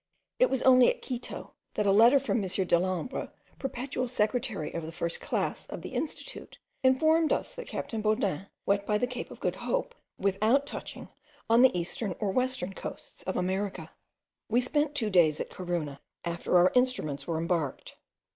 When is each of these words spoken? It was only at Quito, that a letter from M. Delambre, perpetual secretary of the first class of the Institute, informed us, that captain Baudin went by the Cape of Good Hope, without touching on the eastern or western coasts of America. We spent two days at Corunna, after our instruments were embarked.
It 0.39 0.49
was 0.49 0.63
only 0.63 0.89
at 0.89 1.03
Quito, 1.03 1.53
that 1.75 1.85
a 1.85 1.91
letter 1.91 2.19
from 2.19 2.39
M. 2.41 2.49
Delambre, 2.49 3.31
perpetual 3.59 4.07
secretary 4.07 4.73
of 4.73 4.81
the 4.83 4.91
first 4.91 5.21
class 5.21 5.67
of 5.67 5.83
the 5.83 5.93
Institute, 5.93 6.57
informed 6.81 7.31
us, 7.31 7.53
that 7.53 7.67
captain 7.67 8.01
Baudin 8.01 8.47
went 8.65 8.87
by 8.87 8.97
the 8.97 9.05
Cape 9.05 9.29
of 9.29 9.39
Good 9.39 9.57
Hope, 9.57 9.93
without 10.17 10.65
touching 10.65 11.07
on 11.51 11.61
the 11.61 11.77
eastern 11.79 12.15
or 12.19 12.31
western 12.31 12.73
coasts 12.73 13.21
of 13.27 13.37
America. 13.37 13.91
We 14.49 14.59
spent 14.59 14.95
two 14.95 15.11
days 15.11 15.39
at 15.39 15.51
Corunna, 15.51 16.01
after 16.25 16.57
our 16.57 16.71
instruments 16.73 17.27
were 17.27 17.37
embarked. 17.37 17.95